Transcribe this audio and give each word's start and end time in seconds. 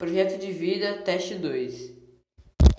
Projeto 0.00 0.40
de 0.40 0.50
vida, 0.50 0.94
teste 1.04 1.34
2. 1.34 1.92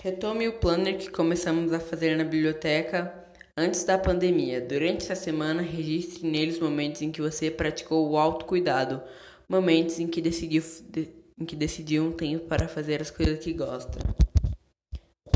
Retome 0.00 0.48
o 0.48 0.58
planner 0.58 0.98
que 0.98 1.08
começamos 1.08 1.72
a 1.72 1.78
fazer 1.78 2.16
na 2.16 2.24
biblioteca 2.24 3.14
antes 3.56 3.84
da 3.84 3.96
pandemia. 3.96 4.60
Durante 4.60 5.04
essa 5.04 5.14
semana, 5.14 5.62
registre 5.62 6.28
nele 6.28 6.50
os 6.50 6.58
momentos 6.58 7.00
em 7.00 7.12
que 7.12 7.22
você 7.22 7.48
praticou 7.48 8.10
o 8.10 8.18
autocuidado, 8.18 9.00
momentos 9.48 10.00
em 10.00 10.08
que 10.08 10.20
decidiu, 10.20 10.64
de, 10.90 11.10
em 11.38 11.44
que 11.44 11.54
decidiu 11.54 12.02
um 12.02 12.10
tempo 12.10 12.46
para 12.46 12.66
fazer 12.66 13.00
as 13.00 13.08
coisas 13.12 13.38
que 13.38 13.52
gosta. 13.52 14.00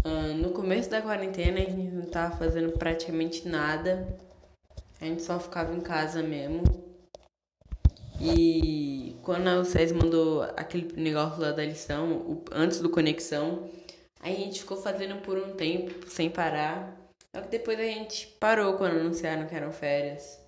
Uh, 0.05 0.35
no 0.37 0.51
começo 0.51 0.91
da 0.91 1.01
quarentena, 1.01 1.61
a 1.61 1.71
gente 1.71 1.95
não 1.95 2.03
estava 2.03 2.37
fazendo 2.37 2.73
praticamente 2.73 3.47
nada. 3.47 4.19
A 5.01 5.05
gente 5.05 5.23
só 5.23 5.39
ficava 5.39 5.73
em 5.73 5.81
casa 5.81 6.21
mesmo. 6.21 6.65
E 8.21 9.17
quando 9.23 9.49
a 9.49 9.61
UCES 9.61 9.93
mandou 9.93 10.43
aquele 10.57 10.93
negócio 11.01 11.41
lá 11.41 11.53
da 11.53 11.65
lição, 11.65 12.13
o, 12.13 12.45
antes 12.53 12.81
do 12.81 12.89
conexão, 12.89 13.69
a 14.21 14.29
gente 14.31 14.61
ficou 14.61 14.77
fazendo 14.79 15.21
por 15.23 15.39
um 15.39 15.53
tempo, 15.53 16.09
sem 16.09 16.31
parar. 16.31 16.97
Só 17.35 17.43
que 17.43 17.49
depois 17.49 17.79
a 17.79 17.83
gente 17.83 18.27
parou 18.41 18.75
quando 18.75 18.99
anunciaram 18.99 19.47
que 19.47 19.55
eram 19.55 19.73
férias. 19.73 20.41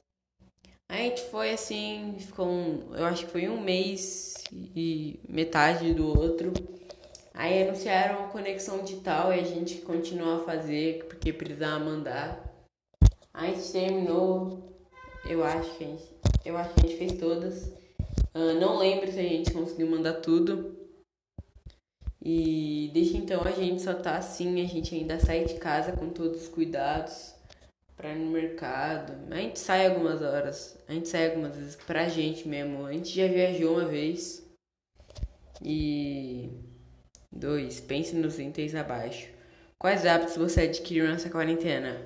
A 0.91 0.97
gente 0.97 1.21
foi 1.25 1.53
assim, 1.53 2.17
ficou 2.19 2.49
um, 2.49 2.95
eu 2.95 3.05
acho 3.05 3.27
que 3.27 3.31
foi 3.31 3.47
um 3.47 3.61
mês 3.61 4.43
e 4.51 5.21
metade 5.29 5.93
do 5.93 6.09
outro. 6.09 6.51
Aí 7.35 7.63
anunciaram 7.63 8.25
a 8.25 8.29
conexão 8.29 8.83
digital 8.83 9.33
e 9.33 9.39
a 9.39 9.45
gente 9.45 9.83
continuou 9.83 10.41
a 10.41 10.45
fazer 10.45 11.05
porque 11.05 11.31
precisava 11.31 11.79
mandar. 11.79 12.43
A 13.35 13.47
gente 13.47 13.71
terminou, 13.71 14.75
eu 15.29 15.45
acho 15.45 15.77
que 15.77 15.85
a 15.85 15.87
gente, 15.87 16.05
eu 16.49 16.57
acho 16.57 16.75
que 16.75 16.81
a 16.81 16.89
gente 16.89 16.99
fez 16.99 17.13
todas. 17.13 17.69
Uh, 18.35 18.55
não 18.59 18.79
lembro 18.79 19.11
se 19.13 19.19
a 19.19 19.23
gente 19.23 19.53
conseguiu 19.53 19.91
mandar 19.91 20.15
tudo. 20.15 20.77
E 22.25 22.91
desde 22.93 23.19
então 23.19 23.43
a 23.43 23.53
gente 23.53 23.83
só 23.83 23.95
tá 23.95 24.17
assim, 24.17 24.63
a 24.63 24.67
gente 24.67 24.95
ainda 24.95 25.21
sai 25.21 25.45
de 25.45 25.55
casa 25.55 25.93
com 25.93 26.11
todos 26.11 26.43
os 26.43 26.49
cuidados 26.49 27.35
para 27.97 28.13
ir 28.13 28.19
no 28.19 28.31
mercado. 28.31 29.13
A 29.31 29.37
gente 29.37 29.59
sai 29.59 29.87
algumas 29.87 30.23
horas, 30.23 30.79
a 30.89 30.93
gente 30.93 31.09
sai 31.09 31.31
algumas 31.31 31.55
vezes 31.55 31.77
pra 31.77 32.09
gente 32.09 32.49
mesmo. 32.49 32.87
A 32.87 32.93
gente 32.93 33.15
já 33.15 33.27
viajou 33.27 33.75
uma 33.75 33.87
vez. 33.87 34.47
E 35.63 36.49
dois, 37.31 37.81
pense 37.81 38.15
nos 38.15 38.39
itens 38.39 38.75
abaixo. 38.75 39.29
Quais 39.79 40.07
hábitos 40.07 40.37
você 40.37 40.63
adquiriu 40.63 41.07
nessa 41.07 41.31
quarentena? 41.31 42.01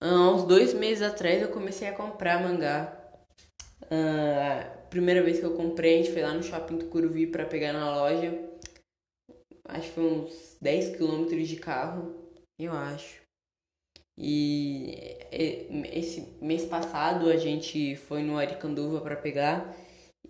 Há 0.00 0.30
uns 0.30 0.44
dois 0.44 0.72
meses 0.72 1.02
atrás 1.02 1.42
eu 1.42 1.48
comecei 1.48 1.88
a 1.88 1.92
comprar 1.92 2.40
mangá. 2.40 2.98
Uh, 3.84 4.88
primeira 4.88 5.22
vez 5.22 5.38
que 5.38 5.46
eu 5.46 5.54
comprei, 5.54 5.94
a 5.94 6.02
gente 6.02 6.12
foi 6.12 6.22
lá 6.22 6.34
no 6.34 6.42
shopping 6.42 6.78
do 6.78 6.86
Curuvi 6.86 7.26
para 7.26 7.46
pegar 7.46 7.72
na 7.72 7.94
loja. 7.94 8.48
Acho 9.64 9.88
que 9.88 9.94
foi 9.94 10.04
uns 10.04 10.56
10 10.60 10.96
quilômetros 10.96 11.46
de 11.46 11.56
carro, 11.56 12.14
eu 12.58 12.72
acho. 12.72 13.20
E 14.20 15.16
esse 15.30 16.26
mês 16.42 16.64
passado 16.64 17.30
a 17.30 17.36
gente 17.36 17.94
foi 17.94 18.22
no 18.22 18.36
Aricanduva 18.36 19.00
para 19.00 19.16
pegar. 19.16 19.76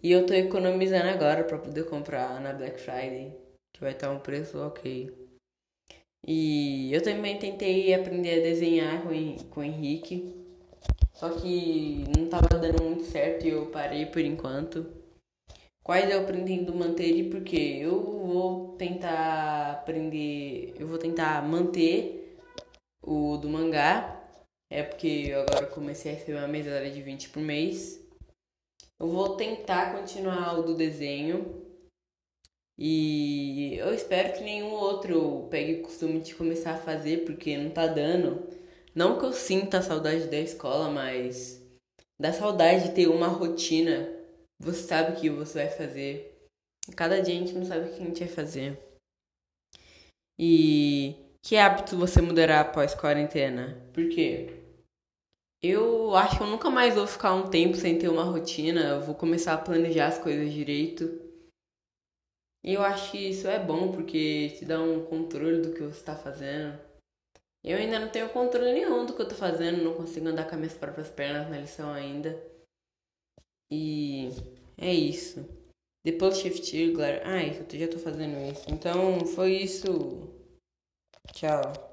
E 0.02 0.12
eu 0.12 0.26
tô 0.26 0.34
economizando 0.34 1.08
agora 1.08 1.42
para 1.42 1.58
poder 1.58 1.88
comprar 1.88 2.40
na 2.40 2.52
Black 2.52 2.78
Friday, 2.78 3.32
que 3.72 3.80
vai 3.80 3.92
estar 3.92 4.10
um 4.10 4.20
preço 4.20 4.58
ok. 4.58 5.28
E 6.26 6.92
eu 6.92 7.02
também 7.02 7.38
tentei 7.38 7.94
aprender 7.94 8.40
a 8.40 8.42
desenhar 8.42 9.02
com, 9.02 9.48
com 9.48 9.60
o 9.60 9.64
Henrique. 9.64 10.47
Só 11.18 11.30
que 11.30 12.04
não 12.16 12.26
estava 12.26 12.46
dando 12.56 12.80
muito 12.84 13.02
certo 13.02 13.44
e 13.44 13.48
eu 13.48 13.66
parei 13.72 14.06
por 14.06 14.20
enquanto. 14.20 14.86
Quais 15.82 16.08
eu 16.08 16.24
pretendo 16.24 16.72
manter 16.72 17.08
e 17.08 17.28
por 17.28 17.42
quê? 17.42 17.80
Eu 17.80 18.00
vou 18.00 18.76
tentar 18.76 19.72
aprender. 19.72 20.74
Eu 20.78 20.86
vou 20.86 20.96
tentar 20.96 21.42
manter 21.42 22.38
o 23.02 23.36
do 23.36 23.48
mangá. 23.48 24.30
É 24.70 24.84
porque 24.84 25.26
eu 25.30 25.40
agora 25.40 25.66
comecei 25.66 26.12
a 26.12 26.14
receber 26.14 26.38
uma 26.38 26.46
mesada 26.46 26.88
de 26.88 27.02
20 27.02 27.30
por 27.30 27.42
mês. 27.42 28.00
Eu 29.00 29.08
vou 29.08 29.34
tentar 29.34 29.98
continuar 29.98 30.56
o 30.56 30.62
do 30.62 30.76
desenho. 30.76 31.64
E 32.78 33.74
eu 33.76 33.92
espero 33.92 34.34
que 34.34 34.44
nenhum 34.44 34.70
outro 34.70 35.48
pegue 35.50 35.80
o 35.80 35.82
costume 35.82 36.20
de 36.20 36.36
começar 36.36 36.74
a 36.74 36.80
fazer, 36.80 37.24
porque 37.24 37.58
não 37.58 37.70
tá 37.70 37.88
dando. 37.88 38.56
Não 38.94 39.18
que 39.18 39.24
eu 39.24 39.32
sinta 39.32 39.82
saudade 39.82 40.26
da 40.26 40.38
escola, 40.38 40.90
mas 40.90 41.62
dá 42.20 42.32
saudade 42.32 42.88
de 42.88 42.94
ter 42.94 43.08
uma 43.08 43.28
rotina. 43.28 44.08
Você 44.60 44.82
sabe 44.82 45.12
o 45.12 45.20
que 45.20 45.30
você 45.30 45.64
vai 45.64 45.70
fazer. 45.70 46.38
Cada 46.96 47.20
dia 47.20 47.34
a 47.34 47.38
gente 47.38 47.52
não 47.52 47.64
sabe 47.64 47.88
o 47.88 47.94
que 47.94 48.02
a 48.02 48.04
gente 48.04 48.24
vai 48.24 48.28
fazer. 48.28 48.78
E 50.38 51.16
que 51.42 51.56
hábito 51.56 51.96
você 51.96 52.20
mudará 52.20 52.60
após 52.60 52.94
quarentena? 52.94 53.80
Por 53.92 54.08
quê? 54.08 54.62
Eu 55.62 56.14
acho 56.14 56.36
que 56.36 56.42
eu 56.42 56.46
nunca 56.46 56.70
mais 56.70 56.94
vou 56.94 57.06
ficar 57.06 57.34
um 57.34 57.50
tempo 57.50 57.76
sem 57.76 57.98
ter 57.98 58.08
uma 58.08 58.24
rotina. 58.24 58.80
Eu 58.80 59.02
vou 59.02 59.14
começar 59.14 59.54
a 59.54 59.58
planejar 59.58 60.06
as 60.06 60.18
coisas 60.18 60.52
direito. 60.52 61.04
E 62.64 62.74
eu 62.74 62.82
acho 62.82 63.12
que 63.12 63.18
isso 63.18 63.48
é 63.48 63.58
bom 63.58 63.92
porque 63.92 64.50
te 64.58 64.64
dá 64.64 64.80
um 64.80 65.04
controle 65.06 65.62
do 65.62 65.72
que 65.72 65.80
você 65.80 65.98
está 65.98 66.14
fazendo. 66.14 66.78
Eu 67.68 67.76
ainda 67.76 67.98
não 67.98 68.08
tenho 68.08 68.30
controle 68.30 68.72
nenhum 68.72 69.04
do 69.04 69.12
que 69.12 69.20
eu 69.20 69.24
estou 69.24 69.38
fazendo, 69.38 69.84
não 69.84 69.92
consigo 69.92 70.26
andar 70.26 70.44
com 70.44 70.52
as 70.52 70.58
minhas 70.58 70.72
próprias 70.72 71.10
pernas 71.10 71.50
na 71.50 71.58
lição 71.58 71.92
ainda. 71.92 72.42
E 73.70 74.30
é 74.78 74.90
isso. 74.90 75.46
Depois 76.02 76.38
shift, 76.38 76.92
galera. 76.92 77.22
Ai, 77.26 77.50
eu 77.70 77.78
já 77.78 77.86
tô 77.86 77.98
fazendo 77.98 78.38
isso. 78.50 78.64
Então 78.70 79.20
foi 79.26 79.52
isso. 79.52 80.32
Tchau. 81.34 81.87